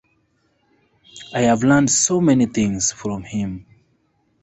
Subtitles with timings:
[1.31, 3.67] I have learned so many things from him.